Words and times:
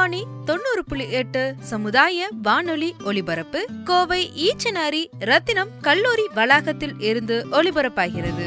வாணி 0.00 0.26
தொண்ணூறு 0.44 0.84
புள்ளி 0.88 1.10
எட்டு 1.10 1.54
சமுதாய 1.60 2.28
வானொலி 2.42 2.94
ஒலிபரப்பு 3.04 3.60
கோவை 3.84 4.30
ஈச்சனாரி 4.46 5.00
ரத்தினம் 5.18 5.68
கல்லூரி 5.80 6.24
வளாகத்தில் 6.34 6.94
இருந்து 6.98 7.46
ஒலிபரப்பாகிறது. 7.50 8.46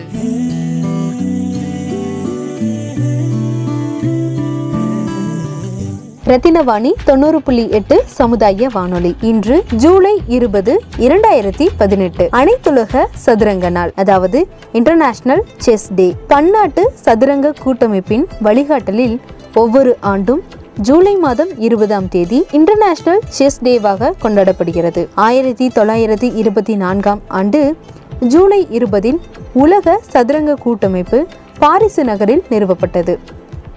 ரத்தினவாணி 6.25 6.91
தொண்ணூறு 7.03 7.41
புள்ளி 7.41 7.69
எட்டு 7.69 8.03
சமுதாய 8.07 8.69
வானொலி. 8.73 9.15
இன்று 9.21 9.63
ஜூலை 9.75 10.21
இருபது 10.27 10.83
இரண்டாயிரத்தி 10.97 11.67
பதினெட்டு. 11.77 12.29
அனைத்துலக 12.31 13.05
சதுரங்க 13.25 13.69
நாள் 13.69 13.93
அதாவது 13.95 14.47
இன்டர்நேஷனல் 14.71 15.45
செஸ் 15.57 15.89
டே 15.95 16.15
பன்னாட்டு 16.27 16.91
சதுரங்க 17.05 17.53
கூட்டமைப்பின் 17.63 18.27
வழிகாட்டலில் 18.43 19.19
ஒவ்வொரு 19.53 19.97
ஆண்டும் 19.99 20.43
ஜூலை 20.81 21.15
மாதம் 21.15 21.59
இருபதாம் 21.59 22.09
தேதி 22.09 22.45
இன்டர்நேஷனல் 22.51 23.19
செஸ் 23.27 23.59
டேவாக 23.63 24.11
கொண்டாடப்படுகிறது. 24.21 25.07
ஆயிரத்தி 25.13 25.67
தொள்ளாயிரத்தி 25.67 26.35
இருபத்தி 26.35 26.75
நான்காம் 26.75 27.21
ஆண்டு 27.27 27.75
ஜூலை 28.19 28.67
இருபதில் 28.69 29.19
உலக 29.53 29.99
சதுரங்க 30.09 30.55
கூட்டமைப்பு 30.55 31.25
பாரிசு 31.59 32.03
நகரில் 32.03 32.43
நிறுவப்பட்டது. 32.49 33.17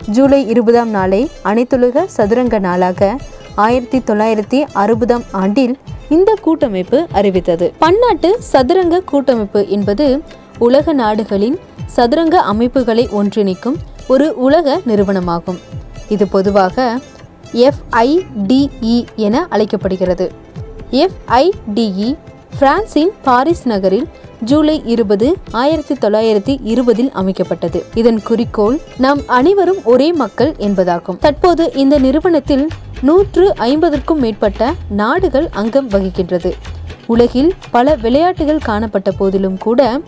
ஜூலை 0.07 0.49
இருபதாம் 0.49 0.91
நாளை 0.91 1.31
அனைத்துலக 1.45 2.05
சதுரங்க 2.07 2.59
நாளாக 2.59 3.17
ஆயிரத்தி 3.55 3.99
தொள்ளாயிரத்தி 3.99 4.65
அறுபதாம் 4.75 5.25
ஆண்டில் 5.33 5.79
இந்த 6.09 6.35
கூட்டமைப்பு 6.41 7.07
அறிவித்தது. 7.13 7.73
பன்னாட்டு 7.79 8.37
சதுரங்க 8.39 9.01
கூட்டமைப்பு 9.01 9.69
என்பது 9.69 10.23
உலக 10.59 10.93
நாடுகளின் 10.93 11.59
சதுரங்க 11.87 12.41
அமைப்புகளை 12.41 13.09
ஒன்றிணைக்கும் 13.13 13.75
ஒரு 14.09 14.35
உலக 14.37 14.81
நிறுவனமாகும். 14.87 15.59
இது 16.09 16.27
பொதுவாக 16.27 16.99
எஃப்ஐடிஇ 17.53 19.05
என 19.17 19.47
அழைக்கப்படுகிறது. 19.51 20.33
எஃப்ஐடிஇ 20.91 22.17
பிரான்சின் 22.59 23.11
பாரிஸ் 23.23 23.67
நகரில் 23.67 24.09
ஜூலை 24.41 24.83
இருபது 24.85 25.37
ஆயிரத்தி 25.51 25.95
தொள்ளாயிரத்தி 25.95 26.59
இருபதில் 26.63 27.13
அமைக்கப்பட்டது. 27.15 27.83
இதன் 27.95 28.23
குறிக்கோள் 28.23 28.81
நாம் 28.99 29.19
அனைவரும் 29.27 29.85
ஒரே 29.85 30.13
மக்கள் 30.13 30.55
என்பதாகும். 30.59 31.19
தற்போது 31.19 31.73
இந்த 31.75 31.99
நிறுவனத்தில் 31.99 32.69
நூற்று 33.03 33.55
ஐம்பதற்கும் 33.59 34.19
மேற்பட்ட 34.19 34.75
நாடுகள் 34.89 35.49
அங்கம் 35.53 35.89
வகிக்கின்றது. 35.89 36.53
உலகில் 37.07 37.55
பல 37.71 37.95
விளையாட்டுகள் 37.95 38.59
காணப்பட்ட 38.59 39.11
போதிலும் 39.11 39.59
கூட 39.59 40.01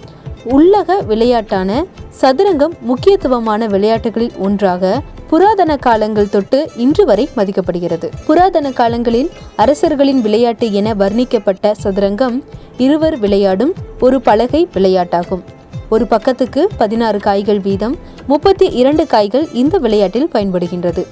உள்ளக 0.44 0.90
விளையாட்டான 1.08 1.84
சதுரங்கம் 2.20 2.78
முக்கியத்துவமான 2.80 3.66
விளையாட்டுகளில் 3.66 4.32
ஒன்றாக 4.38 5.02
புராதன 5.28 5.76
காலங்கள் 5.76 6.28
தொட்டு 6.28 6.70
இன்று 6.76 7.04
வரை 7.04 7.28
மதிக்கப்படுகிறது. 7.36 8.10
புராதன 8.26 8.72
காலங்களில் 8.72 9.30
அரசர்களின் 9.56 10.20
விளையாட்டு 10.20 10.72
என 10.72 10.94
வர்ணிக்கப்பட்ட 10.94 11.72
சதுரங்கம் 11.82 12.42
இருவர் 12.78 13.18
விளையாடும் 13.18 13.72
ஒரு 14.00 14.20
பலகை 14.20 14.68
விளையாட்டாகும். 14.74 15.42
ஒரு 15.88 16.06
பக்கத்துக்கு 16.06 16.68
பதினாறு 16.78 17.18
காய்கள் 17.18 17.60
வீதம் 17.60 17.96
முப்பத்தி 18.26 18.66
இரண்டு 18.66 19.06
காய்கள் 19.06 19.48
இந்த 19.52 19.78
விளையாட்டில் 19.78 20.30
பயன்படுகின்றது. 20.32 21.06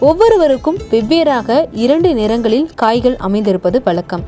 ஒவ்வொருவருக்கும் 0.00 0.78
வெவ்வேறாக 0.90 1.64
இரண்டு 1.72 2.14
நிறங்களில் 2.14 2.68
காய்கள் 2.74 3.16
அமைந்திருப்பது 3.16 3.80
வழக்கம். 3.84 4.24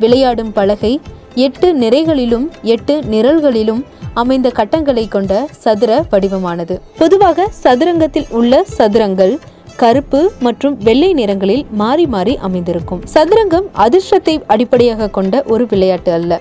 விளையாடும் 0.00 0.52
பலகை 0.52 1.00
எட்டு 1.34 1.78
நிறைகளிலும் 1.78 2.50
எட்டு 2.62 3.00
நிரல்களிலும் 3.00 3.84
அமைந்த 4.14 4.50
கட்டங்களை 4.50 5.08
கொண்ட 5.08 5.46
சதுர 5.50 6.04
வடிவமானது. 6.10 6.80
பொதுவாக 6.98 7.48
சதுரங்கத்தில் 7.50 8.26
உள்ள 8.30 8.64
சதுரங்கள் 8.78 9.38
கருப்பு 9.76 10.32
மற்றும் 10.40 10.78
வெள்ளை 10.78 11.14
நிறங்களில் 11.14 11.66
மாறி 11.70 12.06
மாறி 12.06 12.36
அமைந்திருக்கும். 12.36 13.02
சதுரங்கம் 13.14 13.64
அதிர்ஷ்டத்தை 13.74 14.42
அடிப்படையாக 14.46 15.08
கொண்ட 15.08 15.42
ஒரு 15.46 15.66
விளையாட்டு 15.66 16.12
அல்ல. 16.12 16.40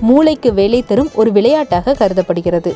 மூளைக்கு 0.00 0.54
வேலை 0.54 0.82
தரும் 0.82 1.10
ஒரு 1.14 1.32
விளையாட்டாக 1.32 1.94
கருதப்படுகிறது. 1.94 2.74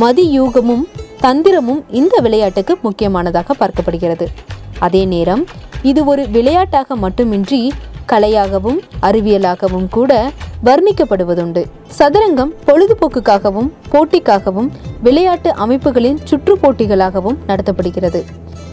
மதியூகமும் 0.00 0.84
தந்திரமும் 1.20 1.82
இந்த 1.90 2.20
விளையாட்டுக்கு 2.20 2.76
முக்கியமானதாக 2.82 3.54
பார்க்கப்படுகிறது. 3.60 4.26
அதே 4.78 5.04
நேரம் 5.04 5.46
இது 5.82 6.04
ஒரு 6.04 6.28
விளையாட்டாக 6.28 6.96
மட்டுமின்றி 6.96 7.72
கலையாகவும் 8.12 8.78
அறிவியலாகவும் 9.02 9.88
கூட 9.90 10.30
வர்ணிக்கப்படுவதுண்டு. 10.64 11.62
சதுரங்கம் 11.98 12.52
பொழுதுபோக்குக்காகவும் 12.66 13.70
போட்டிக்காகவும் 13.92 14.68
விளையாட்டு 15.02 15.54
அமைப்புகளின் 15.54 16.18
சுற்று 16.24 16.56
போட்டிகளாகவும் 16.62 17.38
நடத்தப்படுகிறது. 17.48 18.22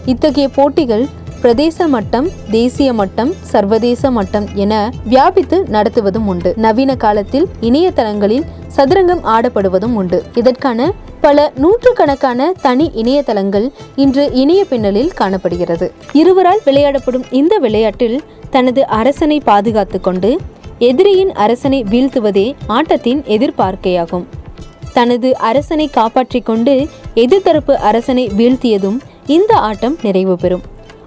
இத்தகைய 0.05 0.49
போட்டிகள் 0.49 1.05
பிரதேச 1.41 1.87
மட்டம் 1.87 2.27
தேசிய 2.51 2.93
மட்டம் 2.93 3.31
சர்வதேச 3.41 4.11
மட்டம் 4.11 4.47
என 4.53 4.91
வியாபித்து 5.03 5.57
நடத்துவதும் 5.63 6.27
உண்டு. 6.27 6.53
நவீன 6.55 6.95
காலத்தில் 6.95 7.47
இணையதளங்களில் 7.61 8.47
சதுரங்கம் 8.75 9.21
ஆடப்படுவதும் 9.23 9.93
உண்டு. 9.93 10.23
இதற்கான 10.33 10.91
பல 11.21 11.51
நூற்றுக்கணக்கான 11.55 12.53
தனி 12.61 12.91
இணையதளங்கள் 12.95 13.65
இன்று 13.95 14.23
இணைய 14.31 14.65
பின்னலில் 14.69 15.13
காணப்படுகிறது. 15.13 15.91
இருவரால் 16.11 16.61
விளையாடப்படும் 16.65 17.23
இந்த 17.31 17.57
விளையாட்டில் 17.57 18.21
தனது 18.49 18.87
அரசனை 18.87 19.39
பாதுகாத்து 19.39 19.99
கொண்டு 20.01 20.37
எதிரியின் 20.79 21.33
அரசனை 21.33 21.83
வீழ்த்துவதே 21.83 22.55
ஆட்டத்தின் 22.67 23.21
எதிர்பார்க்கையாகும். 23.35 24.25
தனது 24.93 25.37
அரசனை 25.37 25.87
காப்பாற்றிக் 25.87 26.45
கொண்டு 26.45 26.87
எதிர்த்தரப்பு 27.15 27.73
அரசனை 27.89 28.29
வீழ்த்தியதும் 28.29 28.97
இந்த 29.25 29.53
ஆட்டம் 29.55 29.97
நிறைவு 30.01 30.35
பெறும். 30.35 30.61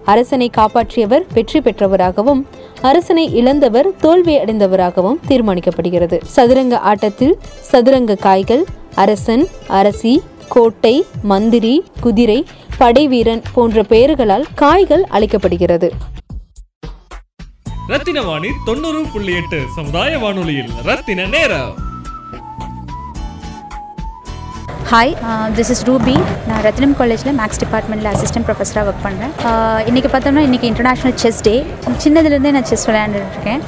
அரசனை 0.04 0.50
காப்பாற்றியவர் 0.56 1.24
வெற்றி 1.34 1.60
பெற்றவராகவும் 1.60 2.40
அரசனை 2.80 3.24
இழந்தவர் 3.34 3.88
தோல்வி 3.96 4.36
அடைந்தவராகவும் 4.36 5.18
தீர்மானிக்கப்படுகிறது. 5.28 6.18
சதுரங்க 6.24 6.78
ஆட்டத்தில் 6.78 7.34
சதுரங்க 7.70 8.14
காய்கள் 8.14 8.64
அரசன் 8.94 9.44
அரசி 9.66 10.22
கோட்டை 10.48 11.04
மந்திரி 11.22 11.84
குதிரை 12.00 12.44
படைவீரன் 12.78 13.42
போன்ற 13.52 13.82
பெயர்களால் 13.82 14.46
காய்கள் 14.54 15.04
அழைக்கப்படுகிறது. 15.08 15.90
ரத்தின 17.92 18.18
வாணி 18.22 18.50
தொண்ணூறு 18.66 18.98
புள்ளி 19.12 19.32
எட்டு 19.38 19.58
சமுதாய 19.76 20.18
வானொலியில் 20.22 20.68
ரத்தின 20.88 21.24
நேரம். 21.32 21.72
ஹாய் 24.90 25.12
திஸ் 25.56 25.72
இஸ் 25.74 25.82
ரூபி 25.88 26.14
நான் 26.48 26.62
ரத்னம் 26.66 26.94
காலேஜில் 27.00 27.34
மேக்ஸ் 27.40 27.60
டிபார்ட்மெண்ட்டில் 27.62 28.10
அசிஸ்டன்ட் 28.12 28.46
ப்ரொஃபஸராக 28.48 28.90
ஒர்க் 28.90 29.04
பண்ணுறேன் 29.06 29.32
இன்றைக்கி 29.90 30.10
பார்த்தோம்னா 30.12 30.44
இன்றைக்கி 30.48 30.68
இன்டர்நேஷ்னல் 30.70 31.16
செஸ் 31.22 31.42
டே 31.48 31.54
சின்னதுலேருந்தே 32.04 32.52
நான் 32.56 32.70
chess 32.72 32.86
விளையாண்டுருக்கேன் 32.90 33.62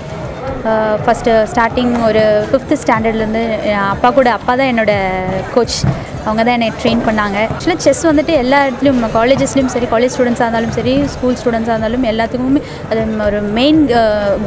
first 1.04 1.30
uh, 1.34 1.42
starting 1.52 1.92
uh, 1.94 2.06
ஒரு 2.08 2.24
ஃபிஃப்த்து 2.48 2.80
ஸ்டாண்டர்ட்லேருந்து 2.82 3.44
அப்பா 3.86 4.10
கூட 4.10 4.28
அப்பா 4.32 4.52
தான் 4.54 4.70
என்னோடய 4.72 5.42
கோச் 5.52 5.78
அவங்க 6.26 6.40
தான் 6.46 6.56
என்னை 6.58 6.68
ட்ரெயின் 6.80 7.02
பண்ணாங்க. 7.08 7.38
ஆக்சுவலாக 7.52 7.84
செஸ் 7.86 8.02
வந்துட்டு 8.10 8.34
எல்லா 8.42 8.58
இடத்துலையும் 8.66 9.00
காலேஜஸ்லேயும் 9.18 9.72
சரி 9.74 9.88
காலேஜ் 9.94 10.14
ஸ்டூடெண்ட்ஸாக 10.14 10.46
இருந்தாலும் 10.48 10.74
சரி 10.78 10.94
ஸ்கூல் 11.14 11.38
ஸ்டூடெண்ட்ஸாக 11.40 11.74
இருந்தாலும் 11.76 12.06
எல்லாத்துக்குமே 12.12 12.62
அது 12.90 13.00
ஒரு 13.28 13.40
மெயின் 13.58 13.80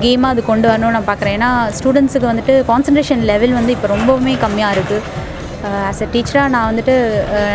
கேமாக 0.06 0.34
அது 0.36 0.44
கொண்டு 0.52 0.68
வரணும்னு 0.72 0.96
நான் 0.98 1.10
பார்க்குறேன். 1.12 1.36
ஏன்னா 1.40 1.52
ஸ்டூடெண்ட்ஸுக்கு 1.80 2.32
வந்துட்டு 2.32 2.56
கான்சன்ட்ரேஷன் 2.72 3.24
லெவல் 3.32 3.58
வந்து 3.60 3.76
இப்போ 3.78 3.90
ரொம்பவுமே 3.96 4.36
கம்மியாக 4.46 4.78
இருக்குது 4.78 5.02
ஆஸ் 5.90 6.02
அ 6.06 6.10
டீச்சராக 6.16 6.54
நான் 6.56 6.68
வந்துட்டு 6.72 6.96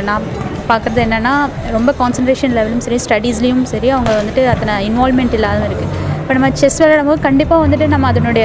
நான் 0.08 0.24
பார்க்குறது 0.70 1.00
என்னென்னா 1.06 1.34
ரொம்ப 1.76 1.90
கான்சன்ட்ரேஷன் 2.00 2.54
லெவலும் 2.58 2.84
சரி 2.86 2.98
ஸ்டடீஸ்லேயும் 3.06 3.64
சரி 3.72 3.90
அவங்க 3.96 4.12
வந்துட்டு 4.20 4.44
அத்தனை 4.52 4.74
இன்வால்மெண்ட் 4.88 5.36
இல்லாத 5.38 5.68
இருக்குது 5.70 5.96
இப்போ 6.30 6.38
நம்ம 6.38 6.56
செஸ் 6.58 6.76
விளையாடும்போது 6.78 7.20
கண்டிப்பாக 7.20 7.62
வந்துட்டு 7.62 7.86
நம்ம 7.86 8.08
அதனுடைய 8.08 8.44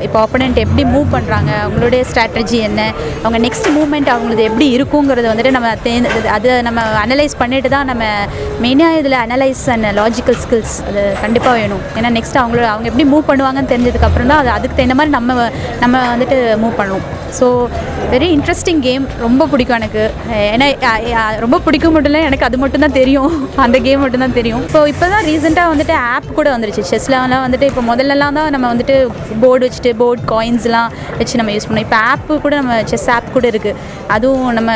இப்போ 0.00 0.16
ஆப்போனண்ட் 0.20 0.58
எப்படி 0.58 0.82
மூவ் 0.84 1.08
பண்ணுறாங்க 1.12 1.50
அவங்களுடைய 1.58 2.02
ஸ்ட்ராட்டஜி 2.10 2.58
என்ன 2.58 2.80
அவங்க 3.24 3.38
நெக்ஸ்ட் 3.38 3.68
மூவ்மெண்ட் 3.74 4.08
அவங்களது 4.08 4.42
எப்படி 4.42 4.66
இருக்குங்கிறது 4.76 5.28
வந்துட்டு 5.28 5.50
நம்ம 5.50 5.74
தே- 5.84 5.98
அதை 6.28 6.54
நம்ம 6.62 6.86
அனலைஸ் 7.02 7.34
பண்ணிட்டு 7.38 7.68
தான் 7.68 7.86
நம்ம 7.86 8.04
மெயினாக 8.62 8.98
இதில் 8.98 9.18
அனலைஸ் 9.20 9.64
அண்ட் 9.70 9.88
லாஜிக்கல் 9.98 10.40
ஸ்கில்ஸ் 10.44 10.76
அது 10.88 11.02
கண்டிப்பாக 11.20 11.54
வேணும். 11.56 11.82
ஏன்னா 11.96 12.10
நெக்ஸ்ட் 12.16 12.40
அவங்கள 12.42 12.66
அவங்க 12.70 12.88
எப்படி 12.88 13.06
மூவ் 13.12 13.28
பண்ணுவாங்கன்னு 13.28 13.72
தெரிஞ்சதுக்கப்புறம் 13.74 14.30
தான் 14.32 14.42
அது 14.42 14.50
அதுக்கு 14.50 14.76
தகுந்த 14.76 14.94
மாதிரி 14.94 15.14
நம்ம 15.18 15.36
நம்ம 15.80 15.96
வந்துட்டு 16.12 16.38
மூவ் 16.62 16.78
பண்ணணும் 16.80 17.06
ஸோ 17.40 17.46
வெரி 18.10 18.28
இன்ட்ரெஸ்டிங் 18.36 18.80
கேம் 18.80 19.04
ரொம்ப 19.18 19.42
பிடிக்கும் 19.46 19.76
எனக்கு. 19.76 20.04
ஏன்னா 20.48 20.66
ரொம்ப 21.38 21.56
பிடிக்கும் 21.58 21.92
மட்டும் 21.92 22.12
இல்லை 22.12 22.22
எனக்கு 22.24 22.44
அது 22.44 22.58
மட்டும் 22.58 22.80
தான் 22.80 22.92
தெரியும். 22.92 23.30
அந்த 23.64 23.78
கேம் 23.78 24.00
மட்டும் 24.00 24.20
தான் 24.20 24.32
தெரியும். 24.32 24.64
ஸோ 24.72 24.80
இப்போ 24.86 25.06
தான் 25.08 25.24
ரீசெண்டாக 25.24 25.72
வந்துட்டு 25.72 25.94
ஆப் 26.08 26.34
கூட 26.34 26.48
வந்துருச்சு. 26.50 26.68
செஸ்லாம் 26.76 27.34
வந்துட்டு 27.44 27.68
இப்போ 27.70 27.82
முதல்லலாம் 27.88 28.36
தான் 28.38 28.50
நம்ம 28.54 28.66
வந்துட்டு 28.72 28.96
போர்டு 29.42 29.62
வச்சுட்டு 29.66 29.92
போர்டு 30.00 30.22
காயின்ஸ்லாம் 30.32 30.90
வச்சு 31.18 31.40
நம்ம 31.40 31.52
யூஸ் 31.56 31.66
பண்ணோம். 31.68 31.86
இப்போ 31.86 31.98
ஆப்பு 32.10 32.34
கூட 32.44 32.54
நம்ம 32.60 32.76
செஸ் 32.92 33.08
ஆப் 33.16 33.28
கூட 33.36 33.46
இருக்குது 33.52 33.76
அதுவும் 34.16 34.52
நம்ம 34.58 34.70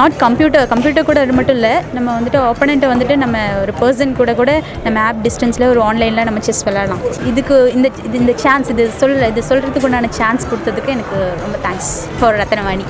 நாட் 0.00 0.18
கம்ப்யூட்டர் 0.24 0.68
கம்ப்யூட்டர் 0.74 1.08
கூட 1.10 1.18
அது 1.24 1.36
மட்டும் 1.38 1.58
இல்லை 1.60 1.74
நம்ம 1.96 2.08
வந்துட்டு 2.18 2.40
ஒப்பனண்ட்டை 2.50 2.90
வந்துட்டு 2.94 3.16
நம்ம 3.24 3.44
ஒரு 3.62 3.74
பர்சன் 3.82 4.16
கூட 4.20 4.34
கூட 4.42 4.54
நம்ம 4.86 5.00
ஆப் 5.08 5.22
டிஸ்டன்ஸில் 5.26 5.68
ஒரு 5.72 5.82
ஆன்லைனில் 5.88 6.26
நம்ம 6.30 6.42
செஸ் 6.48 6.64
விளாடலாம் 6.68 7.04
இதுக்கு 7.32 7.58
இந்த 7.76 7.90
இது 8.06 8.16
இந்த 8.22 8.36
சான்ஸ் 8.44 8.70
இது 8.74 8.86
சொல்ல 9.02 9.28
இது 9.34 9.48
சொல்கிறதுக்கு 9.50 9.90
உண்டான 9.90 10.12
சான்ஸ் 10.20 10.48
கொடுத்ததுக்கு 10.52 10.94
எனக்கு 10.96 11.18
ரொம்ப 11.44 11.58
தேங்க்ஸ் 11.66 11.92
ஃபார் 12.18 12.38
ரத்தனவாணி. 12.42 12.86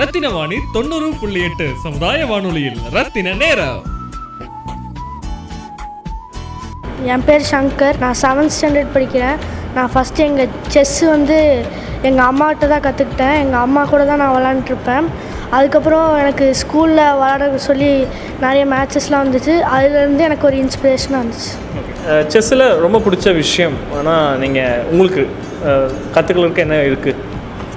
ரத்தின 0.00 0.26
வாணி 0.34 0.58
தொண்ணூறு 0.74 1.08
புள்ளி 1.20 1.40
எட்டு 1.46 1.66
சமுதாய 1.84 2.26
வானொலியில் 2.32 2.78
ரத்தின 2.96 3.32
நேரம். 3.40 3.80
என் 7.14 7.24
பேர் 7.28 7.48
சங்கர். 7.52 7.96
நான் 8.04 8.18
செவன்த் 8.24 8.54
ஸ்டாண்டர்ட் 8.56 8.94
படிக்கிறேன். 8.96 9.38
நான் 9.76 9.90
ஃபஸ்ட்டு 9.94 10.24
எங்கள் 10.28 10.52
செஸ்ஸு 10.74 11.04
வந்து 11.16 11.38
எங்கள் 12.08 12.26
அம்மாகிட்ட 12.30 12.66
தான் 12.72 12.84
கற்றுக்கிட்டேன் 12.86 13.36
எங்கள் 13.42 13.62
அம்மா 13.66 13.82
கூட 13.92 14.02
தான் 14.10 14.22
நான் 14.22 14.34
விளாண்டுருப்பேன் 14.36 15.06
அதுக்கப்புறம் 15.56 16.08
எனக்கு 16.22 16.46
ஸ்கூலில் 16.60 17.02
விளாட 17.18 17.48
சொல்லி 17.68 17.90
நிறைய 18.44 18.64
மேட்சஸ்லாம் 18.74 19.24
வந்துச்சு. 19.24 19.54
அதுலேருந்து 19.76 20.26
எனக்கு 20.28 20.46
ஒரு 20.50 20.58
இன்ஸ்பிரேஷனாக 20.64 21.22
இருந்துச்சு 21.22 21.52
செஸ்ஸில் 22.32 22.66
ரொம்ப 22.84 22.98
பிடிச்ச 23.06 23.34
விஷயம் 23.42 23.76
ஆனால் 23.98 24.38
நீங்கள் 24.42 24.84
உங்களுக்கு 24.92 25.22
கற்றுக்கிறதுக்கு 26.14 26.64
என்ன 26.66 26.78
இருக்குது 26.90 27.18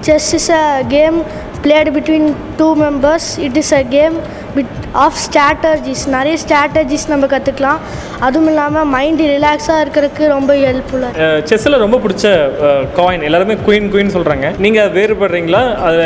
chess 0.07 0.29
is 0.37 0.51
a 0.59 0.65
game 0.95 1.17
played 1.65 1.91
between 1.97 2.29
two 2.59 2.67
members 2.85 3.29
it 3.47 3.59
is 3.61 3.73
a 3.79 3.83
game 3.97 4.15
bit 4.55 4.72
of 5.01 5.19
strategies 5.23 6.03
நிறைய 6.15 6.35
ஸ்ட்ராட்டஜிஸ் 6.41 7.05
நம்ம 7.11 7.25
கற்றுக்கலாம் 7.33 7.79
அதுவும் 8.25 8.49
இல்லாமல் 8.51 8.87
மைண்டு 8.95 9.23
ரிலாக்ஸாக 9.33 9.83
இருக்கிறதுக்கு 9.83 10.23
ரொம்ப 10.33 10.51
ஹெல்ப்ஃபுல்லாக 10.63 11.27
செஸ்ஸில் 11.49 11.81
ரொம்ப 11.83 11.97
பிடிச்ச 12.03 12.25
காயின் 12.99 13.25
எல்லாருமே 13.29 13.55
குயின் 13.67 13.89
குயின் 13.93 14.13
சொல்கிறாங்க 14.15 14.49
நீங்கள் 14.65 14.91
வேறுபடுறீங்களா? 14.97 15.63
அது 15.87 16.05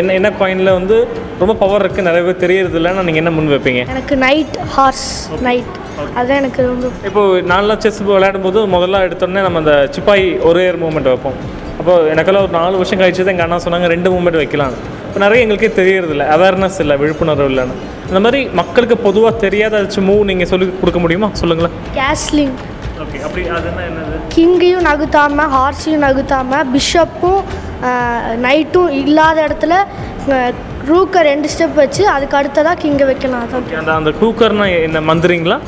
என்ன 0.00 0.14
என்ன 0.18 0.30
காயினில் 0.40 0.76
வந்து 0.78 0.96
ரொம்ப 1.42 1.54
பவர் 1.62 1.84
இருக்குது 1.84 2.08
நிறைய 2.08 2.24
பேர் 2.28 2.42
தெரியறதில்லன்னா 2.44 3.04
நீங்கள் 3.08 3.22
என்ன 3.22 3.32
முன் 3.36 3.52
வைப்பீங்க? 3.54 3.82
எனக்கு 3.94 4.16
நைட் 4.26 4.58
ஹார்ஸ் 4.76 5.08
நைட் 5.48 5.72
அதுதான் 6.16 6.40
எனக்கு 6.42 6.60
ரொம்ப 6.72 6.90
இப்போ 7.08 7.22
நான்லாம் 7.52 7.82
செஸ் 7.84 8.02
விளையாடும் 8.10 8.46
போது 8.48 8.60
முதல்ல 8.76 9.06
எடுத்தோடனே 9.06 9.42
நம்ம 9.46 9.60
அந்த 9.62 9.74
சிப்பாய் 9.96 10.24
ஒரே 10.50 10.64
மூமெண்ட் 10.84 11.10
வைப்போம். 11.12 11.38
அப்போ 11.80 11.92
எனக்கெல்லாம் 12.12 12.46
ஒரு 12.46 12.54
நாலு 12.60 12.80
வருஷம் 12.80 13.00
கழிச்சு 13.00 13.22
தான் 13.24 13.34
எங்கள் 13.34 13.46
அண்ணா 13.46 13.58
சொன்னாங்க 13.66 13.88
ரெண்டு 13.94 14.08
மூமெண்ட் 14.14 14.40
வைக்கலாம். 14.42 14.74
இப்போ 15.10 15.20
நிறைய 15.22 15.44
எங்களுக்கே 15.44 15.68
தெரியறதில்ல. 15.78 16.24
அவேர்னஸ் 16.34 16.76
இல்லை 16.82 16.94
விழிப்புணர்வு 17.00 17.48
இல்லைன்னு. 17.52 17.76
அந்த 18.08 18.20
மாதிரி 18.24 18.40
மக்களுக்கு 18.58 18.96
பொதுவாக 19.06 19.40
தெரியாத 19.44 19.74
ஏதாச்சும் 19.78 20.06
மூவ் 20.08 20.28
நீங்கள் 20.28 20.48
சொல்லி 20.50 20.66
கொடுக்க 20.82 20.98
முடியுமா? 21.04 21.28
சொல்லுங்களேன். 21.40 21.74
கேஸ்லிங் 21.96 22.54
ஓகே 23.02 23.18
அப்படி 23.26 23.42
அதுனா 23.56 23.82
என்னது? 23.88 24.16
கிங்கையும் 24.34 24.86
நகுத்தாமல் 24.88 25.50
ஹார்ஸையும் 25.56 26.04
நகுத்தாமல் 26.06 26.68
பிஷப்பும் 26.74 27.42
நைட்டும் 28.46 28.90
இல்லாத 29.02 29.36
இடத்துல 29.46 29.74
ரூக்கை 30.90 31.20
ரெண்டு 31.30 31.50
ஸ்டெப் 31.52 31.76
வச்சு 31.82 32.02
அதுக்கு 32.14 32.38
அடுத்ததாக 32.40 32.80
கிங்கை 32.82 33.06
வைக்கலாம் 33.10 33.44
அந்த 33.80 33.92
அந்த 33.98 34.12
கூக்கர்னா 34.20 34.66
என்ன 34.86 35.00
மந்திரிங்களா? 35.10 35.58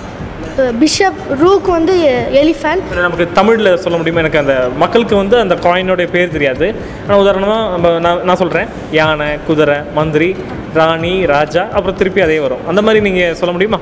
பிஷப் 0.81 1.21
ரூக் 1.43 1.69
வந்து 1.77 1.95
எலிஃபண்ட் 2.43 2.89
நமக்கு 3.05 3.27
தமிழில் 3.39 3.81
சொல்ல 3.85 3.97
முடியுமா? 4.01 4.23
எனக்கு 4.25 4.43
அந்த 4.43 4.57
மக்களுக்கு 4.83 5.15
வந்து 5.23 5.37
அந்த 5.43 5.55
காயினோடைய 5.67 6.09
பேர் 6.15 6.35
தெரியாது. 6.37 6.67
ஆனால் 7.05 7.23
உதாரணமாக 7.25 7.71
நம்ம 7.75 7.93
நான் 8.07 8.25
நான் 8.29 8.41
சொல்கிறேன் 8.43 8.69
யானை 8.99 9.31
குதிரை 9.49 9.79
மந்திரி 9.99 10.31
ராணி 10.81 11.15
ராஜா 11.35 11.63
அப்புறம் 11.77 11.99
திருப்பி 12.01 12.21
அதே 12.27 12.39
வரும். 12.47 12.65
அந்த 12.73 12.83
மாதிரி 12.87 13.03
நீங்கள் 13.09 13.39
சொல்ல 13.41 13.55
முடியுமா? 13.57 13.81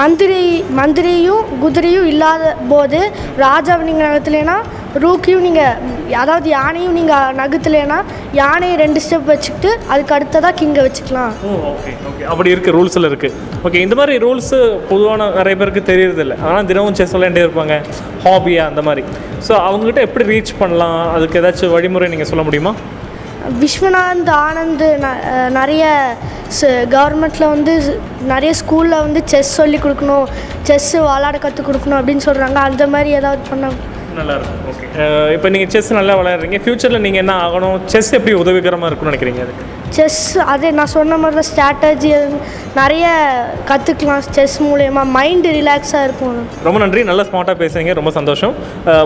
மந்திரி 0.00 0.42
மந்திரியும் 0.78 1.46
குதிரையும் 1.62 2.08
இல்லாத 2.10 2.42
போது 2.72 2.98
ராஜாவை 3.44 3.82
நீங்கள் 3.88 4.06
நகர்த்தலைன்னா 4.06 4.56
ரூக்கையும் 5.04 5.44
நீங்கள் 5.46 6.14
அதாவது 6.22 6.48
யானையும் 6.56 6.94
நீங்கள் 6.98 7.34
நகர்த்தலைன்னா 7.40 7.98
யானையை 8.38 8.76
ரெண்டு 8.82 9.00
ஸ்டெப் 9.04 9.26
வச்சுக்கிட்டு 9.32 9.70
அதுக்கு 9.92 10.14
அடுத்ததாக 10.16 10.52
கிங்கை 10.60 10.82
வச்சுக்கலாம். 10.86 11.32
ஓ 11.46 11.50
ஓகே 11.72 11.92
ஓகே 12.10 12.24
அப்படி 12.32 12.52
இருக்குது 12.54 12.74
ரூல்ஸில் 12.76 13.08
இருக்குது 13.10 13.34
ஓகே 13.66 13.80
இந்த 13.86 13.96
மாதிரி 14.00 14.14
ரூல்ஸு 14.24 14.58
பொதுவான 14.90 15.28
நிறைய 15.38 15.56
பேருக்கு 15.62 15.82
தெரியறதில்ல. 15.90 16.36
ஆனால் 16.48 16.68
தினமும் 16.70 16.96
செஸ் 17.00 17.14
விளையாண்டே 17.16 17.42
இருப்பாங்க. 17.46 17.76
ஹாபியா 18.24 18.64
அந்த 18.70 18.82
மாதிரி. 18.88 19.04
ஸோ 19.48 19.52
அவங்ககிட்ட 19.66 20.00
எப்படி 20.08 20.26
ரீச் 20.32 20.52
பண்ணலாம்? 20.62 21.00
அதுக்கு 21.16 21.40
ஏதாச்சும் 21.42 21.74
வழிமுறை 21.76 22.08
நீங்கள் 22.14 22.30
சொல்ல 22.32 22.44
முடியுமா? 22.48 22.72
விஸ்வநாத் 23.60 24.32
ஆனந்த் 24.46 24.86
நிறைய 25.58 25.84
கவர்மெண்ட்டில் 26.96 27.52
வந்து 27.54 27.72
நிறைய 28.32 28.50
ஸ்கூலில் 28.62 29.02
வந்து 29.06 29.20
செஸ் 29.32 29.52
சொல்லி 29.60 29.78
கொடுக்கணும். 29.84 30.26
செஸ் 30.70 30.90
விளாட 31.04 31.36
கற்றுக் 31.44 31.68
கொடுக்கணும் 31.68 31.98
அப்படின்னு 32.00 32.26
சொல்கிறாங்க 32.28 32.58
அந்த 32.70 32.86
மாதிரி 32.94 33.10
ஏதாவது 33.20 33.42
பண்ண 33.52 33.70
நல்லா 34.18 34.34
இருக்கும் 34.36 34.60
ஓகே 34.67 34.67
இப்போ 35.34 35.48
நீங்கள் 35.54 35.70
செஸ் 35.72 35.88
நல்லா 35.96 36.14
விளையாடுறீங்க. 36.18 36.58
ஃப்யூச்சரில் 36.62 37.02
நீங்கள் 37.04 37.22
என்ன 37.22 37.34
ஆகணும்? 37.46 37.76
செஸ் 37.92 38.08
எப்படி 38.18 38.32
உதவிகரமாக 38.42 38.88
இருக்கும்னு 38.90 39.10
நினைக்கிறீங்க 39.10 39.42
அதுக்கு? 39.44 39.64
செஸ் 39.96 40.22
அதே 40.52 40.70
நான் 40.78 40.92
சொன்ன 40.94 41.18
மாதிரி 41.22 41.36
தான் 41.38 41.48
ஸ்ட்ராட்டஜி 41.50 42.10
நிறைய 42.80 43.04
கற்றுக்கலாம் 43.70 44.24
செஸ் 44.36 44.56
மூலயமா. 44.66 45.02
மைண்டு 45.16 45.52
ரிலாக்ஸாக 45.58 46.06
இருக்கும். 46.08 46.40
ரொம்ப 46.66 46.78
நன்றி. 46.84 47.02
நல்லா 47.10 47.26
ஸ்மார்ட்டாக 47.28 47.56
பேசுறீங்க 47.62 47.94
ரொம்ப 48.00 48.12
சந்தோஷம். 48.18 48.54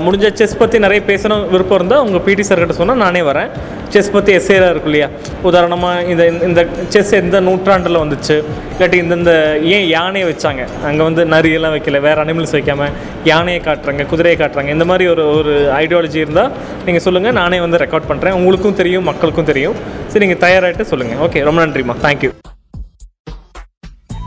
முடிஞ்ச 0.07 0.33
செஸ் 0.41 0.61
பற்றி 0.63 0.79
நிறைய 0.87 1.03
பேசணும் 1.11 1.45
விருப்பம் 1.55 1.79
இருந்தால் 1.81 2.05
உங்கள் 2.07 2.25
பிடி 2.29 2.47
சார்கிட்ட 2.51 2.77
சொன்னால் 2.81 3.03
நானே 3.05 3.23
வரேன். 3.31 3.51
செஸ் 3.95 4.13
பற்றி 4.15 4.33
எஸ்ஏலாம் 4.39 4.73
இருக்கும் 4.73 4.91
இல்லையா? 4.91 5.09
உதாரணமாக 5.49 6.05
இந்த 6.13 6.25
இந்த 6.49 6.61
செஸ் 6.95 7.13
எந்த 7.21 7.41
நூற்றாண்டில் 7.49 8.01
வந்துச்சு? 8.03 8.37
இல்லாட்டி 8.75 8.99
இந்தந்த 9.05 9.33
ஏன் 9.75 9.87
யானையை 9.97 10.27
வச்சாங்க? 10.31 10.63
அங்கே 10.89 11.03
வந்து 11.09 11.25
நரியெல்லாம் 11.35 11.75
வைக்கல 11.77 12.01
வேறு 12.07 12.23
அனிமல்ஸ் 12.25 12.57
வைக்காமல் 12.59 12.95
யானையை 13.31 13.61
காட்டுறாங்க 13.69 14.07
குதிரையை 14.13 14.39
காட்டுறாங்க. 14.43 14.71
இந்த 14.77 14.87
மாதிரி 14.91 15.07
ஒரு 15.15 15.25
ஒரு 15.39 15.55
ஐடியாலஜி 15.83 16.21
இருந்தால் 16.25 16.53
நீங்கள் 16.87 17.05
சொல்லுங்கள் 17.07 17.39
நானே 17.41 17.61
வந்து 17.67 17.83
ரெக்கார்ட் 17.85 18.11
பண்ணுறேன் 18.13 18.39
உங்களுக்கும் 18.41 18.79
தெரியும் 18.83 19.09
மக்களுக்கும் 19.11 19.51
தெரியும். 19.53 19.79
சரி 20.13 20.25
நீங்கள் 20.27 20.45
தயாராகிட்டு 20.47 20.91
சொல்லுங்கள் 20.93 21.23
ஓகே 21.27 21.45
ரொம்ப 21.51 21.61
நன்றிம்மா. 21.67 21.97
தேங்க்யூ 22.07 22.33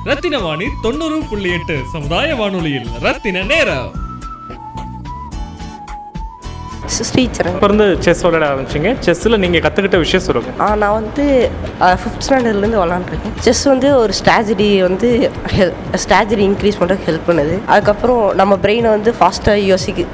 ரத்தின 0.09 0.39
வாணி 0.47 0.65
தொண்ணூறு 0.83 1.19
புள்ளி 1.29 1.51
எட்டு 1.57 1.75
சமுதாய 1.93 2.35
வானொலியில் 2.41 2.89
ரத்தின 3.05 3.43
நேரம். 3.53 3.87
ஸ்ரீச்சரன். 7.09 7.55
இப்போ 7.57 7.67
இருந்து 7.69 7.87
செஸ் 8.05 8.21
விளையாட 8.25 8.45
ஆரம்பிச்சிங்க. 8.51 8.91
செஸ்ஸில் 9.05 9.39
நீங்கள் 9.43 9.63
கற்றுக்கிட்ட 9.65 9.97
விஷயம் 10.03 10.23
சொல்லுங்கள் 10.25 10.59
ஆ 10.65 10.67
நான் 10.81 10.95
வந்து 10.99 11.23
ஃபிஃப்த் 12.01 12.25
ஸ்டாண்டர்ட்லேருந்து 12.25 12.81
விளாண்டுருக்கேன் 12.83 13.35
செஸ் 13.47 13.63
வந்து 13.73 13.89
ஒரு 14.01 14.13
ஸ்ட்ராட்டஜி 14.19 14.69
வந்து 14.87 15.09
ஹெல் 15.55 15.73
ஸ்ட்ராட்டஜி 16.03 16.45
இன்க்ரீஸ் 16.49 16.79
பண்ணுறதுக்கு 16.81 17.09
ஹெல்ப் 17.11 17.27
பண்ணுது. 17.29 17.55
அதுக்கப்புறம் 17.73 18.23
நம்ம 18.41 18.57
பிரெயினை 18.65 18.91
வந்து 18.97 19.13
ஃபாஸ்ட்டாக 19.19 19.65
யோசிக்க 19.71 20.05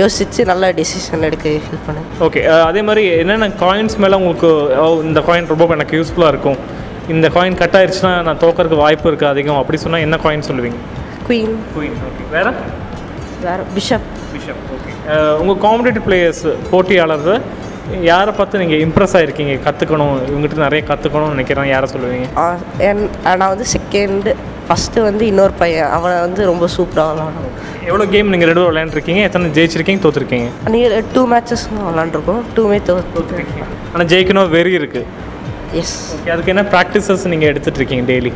யோசித்து 0.00 0.40
நல்ல 0.52 0.72
டெசிஷன் 0.78 1.26
எடுக்க 1.28 1.52
ஹெல்ப் 1.68 1.86
பண்ணுது. 1.88 2.08
ஓகே 2.26 2.40
அதே 2.70 2.80
மாதிரி 2.88 3.04
என்னென்ன 3.20 3.50
காயின்ஸ் 3.62 3.96
மேலே 4.04 4.16
உங்களுக்கு 4.20 4.50
இந்த 5.10 5.20
காயின் 5.28 5.50
ரொம்ப 5.52 5.74
எனக்கு 5.78 5.98
யூஸ்ஃபுல்லாக 6.00 6.32
இருக்கும். 6.34 6.58
இந்த 7.14 7.26
காயின் 7.36 7.58
கட் 7.62 7.76
ஆயிடுச்சுன்னா 7.78 8.12
நான் 8.28 8.42
தோக்கறதுக்கு 8.44 8.82
வாய்ப்பு 8.84 9.08
இருக்குது 9.10 9.32
அதிகம். 9.34 9.60
அப்படி 9.62 9.78
சொன்னால் 9.84 10.04
என்ன 10.06 10.18
காயின் 10.24 10.46
சொல்லுவீங்க? 10.50 10.80
குயின் 11.28 11.56
குயின் 11.76 11.96
ஓகே 12.08 12.24
வேறு? 12.34 12.52
வேறு 13.46 13.64
பிஷப் 13.76 14.10
விஷயம் 14.34 14.60
ஓகே 14.76 14.85
உங்கள் 15.40 15.62
காம்படிட்டிவ் 15.66 16.04
பிளேயர்ஸ் 16.08 16.44
போட்டியாளர்கள் 16.72 17.40
யாரை 18.10 18.32
பார்த்து 18.38 18.60
நீங்கள் 18.62 18.82
இம்ப்ரெஸ் 18.84 19.14
ஆகிருக்கீங்க 19.18 19.54
கற்றுக்கணும் 19.66 20.14
இவங்ககிட்ட 20.30 20.62
நிறைய 20.66 20.82
கற்றுக்கணும்னு 20.90 21.34
நினைக்கிறேன். 21.34 21.68
யாரை 21.74 21.88
சொல்லுவீங்க? 21.92 22.28
நான் 23.40 23.52
வந்து 23.52 23.66
செகண்டு 23.74 24.32
ஃபஸ்ட்டு 24.68 25.04
வந்து 25.08 25.24
இன்னொரு 25.30 25.54
பையன். 25.60 25.90
அவனை 25.96 26.14
வந்து 26.24 26.40
ரொம்ப 26.50 26.68
சூப்பராக 26.76 27.12
விளாடுவான். 27.12 27.52
எவ்வளோ 27.90 28.06
கேம் 28.14 28.32
நீங்கள் 28.34 28.50
ரெண்டு 28.50 28.64
விளையாண்டுருக்கீங்க? 28.70 29.22
எத்தனை 29.28 29.50
ஜெயிச்சிருக்கீங்க? 29.58 30.02
தோற்றுருக்கீங்க 30.06 30.48
நீ 30.74 30.80
டூ 31.14 31.22
மேட்சஸ் 31.32 31.64
விளாண்டுருக்கோம். 31.90 32.42
டூமே 32.56 32.78
தோ 32.88 32.96
ஆனால் 33.92 34.08
ஜெயிக்கணும் 34.14 34.50
வெறி 34.56 34.74
இருக்குது 34.80 35.06
எஸ் 35.82 35.96
அதுக்கு 36.34 36.52
என்ன 36.54 36.66
ப்ராக்டிசஸ் 36.74 37.30
நீங்கள் 37.34 37.50
எடுத்துகிட்டு 37.52 37.80
இருக்கீங்க 37.82 38.06
டெய்லி 38.12 38.34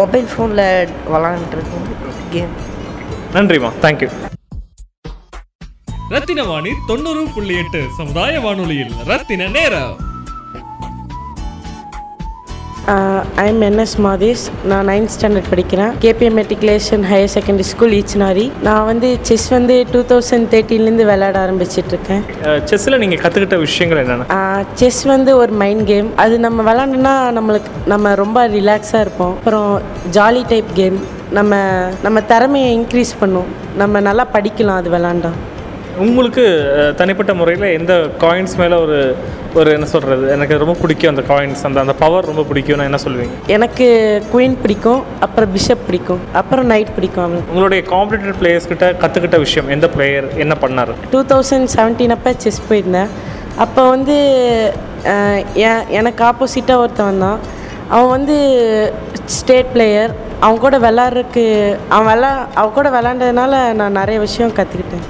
மொபைல் 0.00 0.30
ஃபோனில் 0.34 0.64
விளாண்டுருக்கோம். 1.14 1.86
கேம் 2.36 2.54
நன்றிம்மா. 3.36 3.72
தேங்க்யூ 3.84 4.10
ரத்தின 6.10 6.40
வாணி 6.48 6.72
தொண்ணூறு 6.88 7.22
புள்ளி 7.34 7.54
எட்டு 7.60 7.78
சமுதாய 7.96 8.32
வானொலியில். 8.42 8.92
ரத்தின 9.06 9.46
நேரம். 9.54 9.94
ஐ 13.42 13.46
எம் 13.52 13.62
என்எஸ் 13.68 13.94
மாதேஷ் 14.04 14.44
நான் 14.70 14.88
நைன்த் 14.90 15.12
ஸ்டாண்டர்ட் 15.14 15.48
படிக்கிறேன். 15.52 15.94
KPM 16.04 16.36
matriculation 16.40 17.06
higher 17.12 17.32
secondary 17.36 17.66
school 17.70 17.94
Eachanari 18.00 18.44
நான் 18.66 18.84
வந்து 18.90 19.08
செஸ் 19.28 19.48
வந்து 19.56 19.78
டூ 19.94 20.02
தௌசண்ட் 20.12 20.46
தேர்ட்டீன்லேருந்து 20.52 21.08
விளையாட 21.10 21.40
ஆரம்பிச்சிட்ருக்கேன் 21.46 22.22
செஸ்ஸில் 22.70 22.98
நீங்கள் 23.04 23.22
கற்றுக்கிட்ட 23.24 23.58
விஷயங்கள் 23.66 24.02
என்னென்ன? 24.04 24.62
செஸ் 24.82 25.02
வந்து 25.14 25.34
ஒரு 25.42 25.54
மைண்ட் 25.62 25.84
கேம் 25.90 26.12
அது 26.26 26.36
நம்ம 26.46 26.68
விளாண்டோன்னா 26.68 27.16
நம்மளுக்கு 27.40 27.72
நம்ம 27.94 28.14
ரொம்ப 28.22 28.46
ரிலாக்ஸாக 28.56 29.04
இருப்போம். 29.06 29.34
அப்புறம் 29.38 29.68
ஜாலி 30.18 30.44
டைப் 30.54 30.72
கேம் 30.80 31.00
நம்ம 31.40 31.60
நம்ம 32.06 32.18
திறமையை 32.32 32.70
இன்க்ரீஸ் 32.78 33.14
பண்ணும். 33.24 33.50
நம்ம 33.82 34.00
நல்லா 34.10 34.26
படிக்கலாம் 34.38 34.80
அது 34.82 34.96
விளாண்டா 34.96 35.32
உங்களுக்கு 36.04 36.44
தனிப்பட்ட 37.00 37.32
முறையில் 37.40 37.66
எந்த 37.78 37.92
காயின்ஸ் 38.22 38.54
மேலே 38.60 38.76
ஒரு 38.84 38.98
ஒரு 39.58 39.68
என்ன 39.76 39.86
சொல்கிறது 39.92 40.24
எனக்கு 40.34 40.54
ரொம்ப 40.62 40.74
பிடிக்கும் 40.80 41.12
அந்த 41.12 41.22
காயின்ஸ் 41.30 41.62
அந்த 41.68 41.78
அந்த 41.84 41.94
பவர் 42.02 42.28
ரொம்ப 42.30 42.42
பிடிக்கும் 42.48 42.78
நான் 42.78 42.88
என்ன 42.90 43.00
சொல்லுவீங்க? 43.04 43.36
எனக்கு 43.56 43.86
குயின் 44.32 44.56
பிடிக்கும் 44.62 45.00
அப்புறம் 45.26 45.52
பிஷப் 45.54 45.86
பிடிக்கும் 45.86 46.20
அப்புறம் 46.40 46.68
நைட் 46.72 46.92
பிடிக்கும் 46.96 47.36
உங்களுடைய 47.50 47.82
காம்படிட்டிவ் 47.92 48.38
பிளேயர்ஸ் 48.40 48.70
கிட்ட 48.72 48.88
கற்றுக்கிட்ட 49.02 49.38
விஷயம் 49.46 49.70
எந்த 49.76 49.88
பிளேயர் 49.94 50.28
என்ன 50.44 50.56
பண்ணார்? 50.64 50.92
டூ 51.14 51.22
தௌசண்ட் 51.32 51.70
செவன்டீன் 51.76 52.14
அப்போ 52.16 52.32
செஸ் 52.44 52.62
போயிருந்தேன். 52.68 53.10
அப்போ 53.64 53.82
வந்து 53.94 54.16
எனக்கு 56.00 56.22
ஆப்போசிட்டாக 56.30 56.82
ஒருத்தவன் 56.84 57.24
தான் 57.26 57.40
அவன் 57.94 58.12
வந்து 58.16 58.36
ஸ்டேட் 59.38 59.72
பிளேயர் 59.74 60.12
அவன் 60.44 60.64
கூட 60.64 60.76
விளாட்றதுக்கு 60.86 61.44
அவன் 61.94 62.08
விளா 62.12 62.32
அவன் 62.60 62.76
கூட 62.78 62.88
விளாண்டதுனால 62.96 63.52
நான் 63.80 63.98
நிறைய 64.02 64.18
விஷயம் 64.28 64.56
கற்றுக்கிட்டேன் 64.58 65.06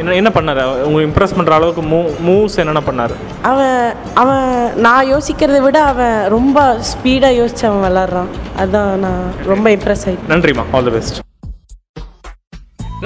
என்ன 0.00 0.14
என்ன 0.20 0.30
பண்ணார்? 0.36 0.60
உங்களுக்கு 0.86 1.08
இம்ப்ரெஸ் 1.08 1.34
பண்ணுற 1.36 1.52
அளவுக்கு 1.56 1.82
மூ 1.92 2.00
மூவ்ஸ் 2.28 2.56
என்னென்ன 2.62 2.82
பண்ணார்? 2.88 3.14
அவன் 3.50 3.78
அவன் 4.22 4.48
நான் 4.86 5.10
யோசிக்கிறத 5.12 5.60
விட 5.66 5.78
அவன் 5.92 6.16
ரொம்ப 6.36 6.64
ஸ்பீடாக 6.90 7.38
யோசிச்சு 7.40 7.66
அவன் 7.70 7.84
விளாட்றான். 7.86 8.32
அதான் 8.64 8.92
நான் 9.04 9.22
ரொம்ப 9.52 9.66
இம்ப்ரெஸ் 9.76 10.04
ஆகிட்டேன் 10.08 10.32
நன்றிம்மா 10.34 10.66
all 10.78 10.88
the 10.88 10.94
best 10.96 11.20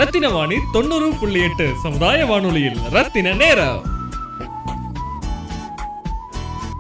Rathina 0.01 0.27
Vani 0.39 0.57
தொண்ணூறு 0.75 1.07
புள்ளி 1.21 1.41
எட்டு 1.47 1.69
சமுதாய 1.85 2.27
வானொலியில் 2.33 2.81
ரத்தின 2.97 3.33
நேரம். 3.45 3.79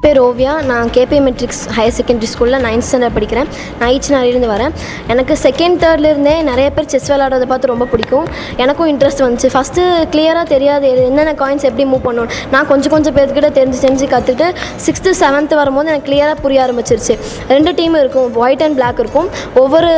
பேர் 0.04 0.18
ஓவியா 0.22 0.52
நான் 0.70 0.88
கேபி 0.96 1.18
மெட்ரிக்ஸ் 1.26 1.62
ஹையர் 1.76 1.94
செகண்டரி 1.98 2.28
ஸ்கூலில் 2.32 2.62
நைன்த் 2.66 2.86
ஸ்டாண்டர்ட் 2.88 3.16
படிக்கிறேன். 3.16 3.48
நான் 3.78 3.90
ஈச்சனாரிலேருந்து 3.94 4.50
வரேன். 4.52 4.74
எனக்கு 5.12 5.34
செகண்ட் 5.42 5.78
தேர்ட்லேருந்தே 5.84 6.34
நிறைய 6.48 6.66
பேர் 6.76 6.88
செஸ் 6.92 7.12
விளாட்றதை 7.12 7.46
பார்த்து 7.52 7.70
ரொம்ப 7.72 7.84
பிடிக்கும். 7.92 8.26
எனக்கும் 8.56 8.88
இன்ட்ரெஸ்ட் 8.92 9.22
வந்துச்சு. 9.26 9.48
ஃபஸ்ட்டு 9.54 9.84
கிளியராக 10.12 10.42
தெரியாது. 10.42 10.88
என்னென்ன 11.04 11.32
காயின்ஸ் 11.32 11.66
எப்படி 11.70 11.86
மூவ் 11.92 12.04
பண்ணணும். 12.06 12.30
நான் 12.50 12.66
கொஞ்சம் 12.66 12.92
கொஞ்சம் 12.94 13.16
பேர்த்துக்கிட்ட 13.16 13.50
தெரிஞ்சு 13.58 13.80
தெரிஞ்சு 13.86 14.06
கற்றுட்டு 14.14 14.48
சிக்ஸ்த்து 14.86 15.12
செவன்த்து 15.22 15.58
வரும்போது 15.62 15.90
எனக்கு 15.92 16.10
கிளியராக 16.10 16.42
புரிய 16.42 16.66
ஆரம்பிச்சிருச்சு. 16.66 17.16
ரெண்டு 17.48 17.72
டீம் 17.80 17.96
இருக்கும். 18.02 18.36
ஒயிட் 18.44 18.62
அண்ட் 18.68 18.78
பிளாக் 18.80 19.02
இருக்கும். 19.04 19.28
ஒவ்வொரு 19.64 19.90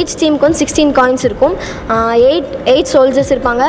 ஈச் 0.00 0.16
டீமுக்கு 0.22 0.46
வந்து 0.46 0.62
சிக்ஸ்டீன் 0.62 0.94
காயின்ஸ் 1.00 1.26
இருக்கும். 1.30 1.56
எயிட் 2.24 2.50
எயிட் 2.74 2.92
சோல்ஜர்ஸ் 2.94 3.34
இருப்பாங்க. 3.36 3.64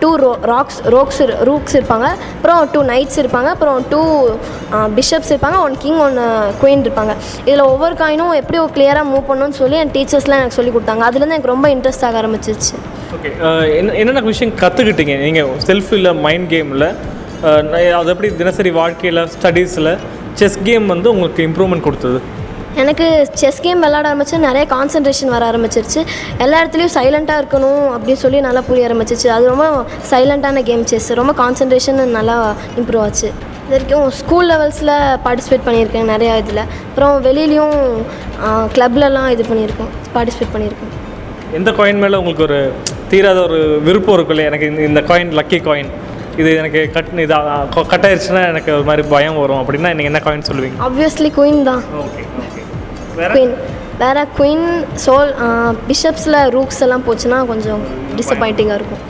Two 0.00 0.12
row 0.24 0.32
rocks 0.54 0.80
rocks 0.96 1.22
rooks 1.50 1.78
இருப்பாங்க. 1.80 2.08
அப்புறம் 2.36 2.68
டூ 2.72 2.82
நைட்ஸ் 2.94 3.20
இருப்பாங்க. 3.24 3.50
அப்புறம் 3.56 3.84
டூ 3.94 4.02
பிஷப்ஸ் 5.12 5.32
இருப்பாங்க 5.32 5.58
ஒன் 5.66 5.74
கிங் 5.82 5.98
ஒன் 6.04 6.14
குயின் 6.60 6.82
இருப்பாங்க. 6.84 7.12
இதில் 7.48 7.64
ஒவ்வொரு 7.72 7.94
காயினும் 8.02 8.34
எப்படி 8.40 8.58
கிளியராக 8.76 9.06
மூவ் 9.12 9.24
பண்ணணும்னு 9.30 9.56
சொல்லி 9.62 9.76
என் 9.82 9.92
டீச்சர்ஸ்லாம் 9.96 10.40
எனக்கு 10.42 10.56
சொல்லி 10.58 10.72
கொடுத்தாங்க. 10.74 11.02
அதுலேருந்து 11.08 11.36
எனக்கு 11.36 11.52
ரொம்ப 11.54 11.66
இன்ட்ரெஸ்ட் 11.74 12.04
ஆக 12.08 12.16
ஆரம்பிச்சிருச்சு. 12.22 12.74
ஓகே 13.16 13.30
என்ன 13.78 13.96
என்னென்ன 14.02 14.22
விஷயம் 14.32 14.54
கற்றுக்கிட்டீங்க 14.62 15.16
நீங்கள் 15.26 15.50
செல்ஃப் 15.68 15.90
இல்லை 15.98 16.12
மைண்ட் 16.26 16.48
கேமில் 16.54 16.86
அது 17.98 18.10
எப்படி 18.14 18.30
தினசரி 18.40 18.72
வாழ்க்கையில் 18.80 19.22
ஸ்டடீஸில் 19.34 19.92
செஸ் 20.40 20.58
கேம் 20.68 20.86
வந்து 20.94 21.08
உங்களுக்கு 21.14 21.46
இம்ப்ரூவ்மெண்ட் 21.48 21.86
கொடுத்தது? 21.88 22.18
எனக்கு 22.82 23.06
செஸ் 23.40 23.62
கேம் 23.64 23.82
விளாட 23.84 24.06
ஆரம்பிச்சு 24.10 24.36
நிறைய 24.48 24.64
கான்சன்ட்ரேஷன் 24.74 25.32
வர 25.36 25.44
ஆரம்பிச்சிருச்சு. 25.52 26.00
எல்லா 26.44 26.58
இடத்துலையும் 26.62 26.96
சைலண்ட்டாக 26.98 27.40
இருக்கணும் 27.42 27.84
அப்படின்னு 27.94 28.24
சொல்லி 28.24 28.38
நல்லா 28.48 28.62
புரிய 28.68 28.88
ஆரம்பிச்சிச்சு 28.90 29.28
அது 29.36 29.50
ரொம்ப 29.52 29.66
சைலண்ட்டான 30.12 30.62
கேம் 30.68 30.90
செஸ் 30.92 31.10
ரொம்ப 31.22 31.34
கான்சன்ட்ரேஷன் 31.44 32.00
நல்லா 32.18 32.36
இம்ப்ரூவ் 32.80 33.04
ஆச்சு. 33.06 33.30
இது 33.62 33.70
வரைக்கும் 33.70 34.10
ஸ்கூல் 34.10 34.50
லெவல்ஸில் 34.50 34.92
பார்ட்டிசிபேட் 35.24 35.66
பண்ணியிருக்கேன் 35.66 36.10
நிறையா 36.14 36.36
இதில். 36.36 36.62
அப்புறம் 36.88 37.24
வெளியிலையும் 37.24 37.76
க்ளப்லலாம் 38.74 39.30
இது 39.30 39.42
பண்ணியிருக்கோம் 39.42 39.90
பார்ட்டிசிபேட் 40.14 40.54
பண்ணியிருக்கேன். 40.54 40.92
எந்த 41.52 41.70
காயின் 41.70 41.98
மேலே 41.98 42.16
உங்களுக்கு 42.16 42.42
ஒரு 42.42 42.72
தீராத 43.10 43.42
ஒரு 43.42 43.80
விருப்பம் 43.84 44.14
இருக்கும் 44.14 44.36
இல்லையா 44.36 44.50
எனக்கு 44.50 44.66
இந்த- 44.66 44.82
இந்த 44.82 45.00
காயின் 45.00 45.38
லக்கி 45.38 45.62
காயின் 45.62 45.90
இது 46.36 46.56
எனக்கு 46.56 46.90
கட் 46.92 47.18
இது 47.18 47.34
கட் 47.88 48.06
ஆயிடுச்சுன்னா 48.06 48.48
எனக்கு 48.48 48.72
ஒரு 48.72 48.82
மாதிரி 48.82 49.08
பயம் 49.08 49.38
வரும். 49.38 49.60
அப்படின்னா 49.60 49.94
நீங்கள் 49.94 50.04
என்ன 50.04 50.20
காயின் 50.24 50.48
சொல்லுவீங்க? 50.50 50.78
ஆப்வியஸ்லி 50.80 51.30
குயின் 51.36 51.62
தான். 51.62 51.82
ஓகே 51.98 52.22
ஓகே 52.42 52.62
வேற? 53.16 53.32
வேற 54.02 54.18
குயின் 54.36 54.68
சோல் 55.04 55.30
பிஷப்ஸில் 55.88 56.38
ரூக்ஸ் 56.54 56.80
எல்லாம் 56.84 57.04
போச்சுன்னா 57.08 57.38
கொஞ்சம் 57.50 57.82
டிசப்பாயிண்டிங்காக 58.18 58.78
இருக்கும். 58.80 59.02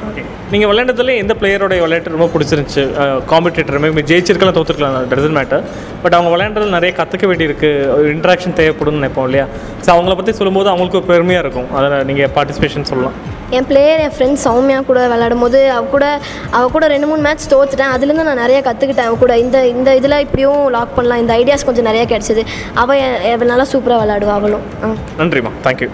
நீங்கள் 0.52 0.70
விளையாண்டதுல 0.70 1.12
எந்த 1.20 1.34
பிளேயரோட 1.40 1.74
விளையாட்டு 1.84 2.14
ரொம்ப 2.14 2.26
பிடிச்சிருந்துச்சு? 2.32 2.82
காம்படிட்டர் 3.30 3.80
மேபி 3.84 4.02
ஜெயிச்சிருக்கலாம் 4.10 4.56
தோத்துருக்கலாம் 4.56 4.96
டசன் 5.12 5.36
மேட்டர் 5.38 5.62
பட் 6.02 6.16
அவங்க 6.16 6.30
விளையாண்டதில் 6.34 6.76
நிறைய 6.76 6.92
கற்றுக்க 6.98 7.26
வேண்டியிருக்கு 7.30 7.70
இன்ட்ராக்ஷன் 8.14 8.56
தேவைப்படும்னு 8.60 9.00
நினைப்போம் 9.00 9.28
இல்லையா? 9.28 9.46
ஸோ 9.84 9.88
அவங்கள 9.94 10.16
பற்றி 10.18 10.34
சொல்லும்போது 10.40 10.70
அவங்களுக்கு 10.72 11.10
பெருமையாக 11.12 11.44
இருக்கும். 11.46 11.70
அதில் 11.78 12.06
நீங்கள் 12.10 12.32
பார்ட்டிசிபேஷன் 12.36 12.90
சொல்லலாம். 12.90 13.16
என் 13.52 13.66
பிளேயர் 13.66 14.00
என் 14.00 14.10
ஃப்ரெண்ட் 14.10 14.46
சௌமியா 14.46 14.84
கூட 14.84 15.00
விளையாடும் 15.00 15.40
போது 15.40 15.70
அவ 15.70 15.86
கூட 15.86 16.20
அவ 16.50 16.68
கூட 16.68 16.86
ரெண்டு 16.86 17.06
மூணு 17.06 17.20
மேட்ச் 17.20 17.52
தோத்துட்டேன். 17.52 17.84
அதுலேருந்து 17.96 18.22
நான் 18.22 18.34
நிறைய 18.34 18.60
கற்றுக்கிட்டேன் 18.60 19.00
அவ 19.00 19.16
கூட. 19.16 19.38
இந்த 19.38 19.66
இந்த 19.66 19.96
இதில் 19.96 20.18
இப்படியும் 20.18 20.68
லாக் 20.68 20.94
பண்ணலாம். 20.94 21.20
இந்த 21.20 21.36
ஐடியாஸ் 21.36 21.64
கொஞ்சம் 21.64 21.84
நிறைய 21.84 22.06
கிடச்சிது. 22.06 22.46
அவள் 22.74 23.36
நல்லா 23.36 23.64
சூப்பராக 23.72 24.02
விளையாடுவா 24.02 24.30
அவளும். 24.30 24.60
ஆ. 24.84 24.88
நன்றிம்மா. 25.18 25.50
தேங்க்யூ 25.64 25.88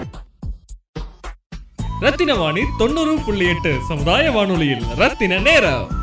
ரத்தின 1.99 2.35
வாணி 2.35 2.61
தொண்ணூறு 2.77 3.17
புள்ளி 3.25 3.47
எட்டு 3.47 3.73
சமுதாய 3.87 4.31
வானொலியில் 4.31 4.83
ரத்தின 4.95 5.37
நேரம். 5.37 5.98